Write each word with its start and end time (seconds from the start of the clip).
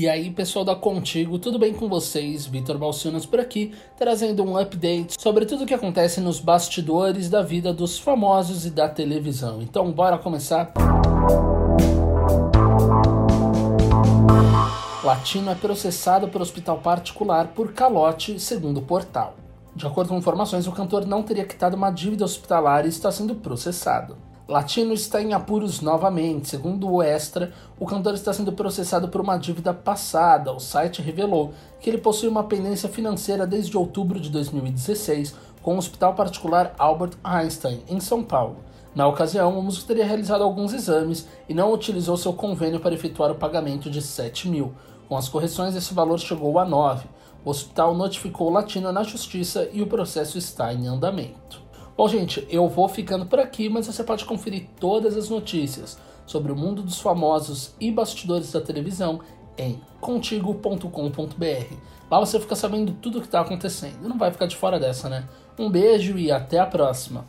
E 0.00 0.08
aí, 0.08 0.30
pessoal 0.30 0.64
da 0.64 0.74
Contigo, 0.74 1.38
tudo 1.38 1.58
bem 1.58 1.74
com 1.74 1.86
vocês? 1.86 2.46
Vitor 2.46 2.78
Balcinas 2.78 3.26
por 3.26 3.38
aqui, 3.38 3.74
trazendo 3.98 4.42
um 4.42 4.56
update 4.56 5.20
sobre 5.20 5.44
tudo 5.44 5.64
o 5.64 5.66
que 5.66 5.74
acontece 5.74 6.22
nos 6.22 6.40
bastidores 6.40 7.28
da 7.28 7.42
vida 7.42 7.70
dos 7.70 7.98
famosos 7.98 8.64
e 8.64 8.70
da 8.70 8.88
televisão. 8.88 9.60
Então, 9.60 9.92
bora 9.92 10.16
começar? 10.16 10.72
Latino 15.04 15.50
é 15.50 15.54
processado 15.54 16.28
por 16.28 16.40
hospital 16.40 16.78
particular 16.78 17.48
por 17.48 17.74
calote, 17.74 18.40
segundo 18.40 18.78
o 18.78 18.82
portal. 18.82 19.34
De 19.76 19.86
acordo 19.86 20.08
com 20.08 20.16
informações, 20.16 20.66
o 20.66 20.72
cantor 20.72 21.04
não 21.04 21.22
teria 21.22 21.44
quitado 21.44 21.76
uma 21.76 21.90
dívida 21.90 22.24
hospitalar 22.24 22.86
e 22.86 22.88
está 22.88 23.12
sendo 23.12 23.34
processado. 23.34 24.29
Latino 24.50 24.92
está 24.92 25.22
em 25.22 25.32
apuros 25.32 25.80
novamente. 25.80 26.48
Segundo 26.48 26.90
o 26.90 27.00
Extra, 27.00 27.52
o 27.78 27.86
cantor 27.86 28.14
está 28.14 28.32
sendo 28.32 28.50
processado 28.50 29.06
por 29.08 29.20
uma 29.20 29.38
dívida 29.38 29.72
passada. 29.72 30.52
O 30.52 30.58
site 30.58 31.00
revelou 31.00 31.54
que 31.78 31.88
ele 31.88 31.98
possui 31.98 32.28
uma 32.28 32.42
pendência 32.42 32.88
financeira 32.88 33.46
desde 33.46 33.78
outubro 33.78 34.18
de 34.18 34.28
2016 34.28 35.36
com 35.62 35.76
o 35.76 35.78
Hospital 35.78 36.14
Particular 36.14 36.74
Albert 36.76 37.12
Einstein, 37.22 37.84
em 37.88 38.00
São 38.00 38.24
Paulo. 38.24 38.56
Na 38.92 39.06
ocasião, 39.06 39.56
o 39.56 39.62
músico 39.62 39.86
teria 39.86 40.04
realizado 40.04 40.42
alguns 40.42 40.72
exames 40.72 41.28
e 41.48 41.54
não 41.54 41.72
utilizou 41.72 42.16
seu 42.16 42.32
convênio 42.32 42.80
para 42.80 42.92
efetuar 42.92 43.30
o 43.30 43.36
pagamento 43.36 43.88
de 43.88 44.02
7 44.02 44.48
mil. 44.48 44.72
Com 45.08 45.16
as 45.16 45.28
correções, 45.28 45.76
esse 45.76 45.94
valor 45.94 46.18
chegou 46.18 46.58
a 46.58 46.64
9. 46.64 47.06
O 47.44 47.50
hospital 47.50 47.94
notificou 47.94 48.48
o 48.48 48.52
Latino 48.52 48.90
na 48.90 49.04
justiça 49.04 49.68
e 49.72 49.80
o 49.80 49.86
processo 49.86 50.36
está 50.36 50.74
em 50.74 50.88
andamento. 50.88 51.69
Bom, 52.00 52.08
gente, 52.08 52.46
eu 52.48 52.66
vou 52.66 52.88
ficando 52.88 53.26
por 53.26 53.38
aqui, 53.38 53.68
mas 53.68 53.86
você 53.86 54.02
pode 54.02 54.24
conferir 54.24 54.68
todas 54.80 55.18
as 55.18 55.28
notícias 55.28 55.98
sobre 56.24 56.50
o 56.50 56.56
mundo 56.56 56.80
dos 56.80 56.98
famosos 56.98 57.74
e 57.78 57.92
bastidores 57.92 58.50
da 58.50 58.58
televisão 58.62 59.20
em 59.58 59.78
contigo.com.br. 60.00 61.74
Lá 62.10 62.18
você 62.18 62.40
fica 62.40 62.56
sabendo 62.56 62.92
tudo 63.02 63.18
o 63.18 63.20
que 63.20 63.26
está 63.26 63.42
acontecendo. 63.42 64.08
Não 64.08 64.16
vai 64.16 64.32
ficar 64.32 64.46
de 64.46 64.56
fora 64.56 64.80
dessa, 64.80 65.10
né? 65.10 65.28
Um 65.58 65.68
beijo 65.68 66.16
e 66.16 66.32
até 66.32 66.58
a 66.58 66.64
próxima! 66.64 67.26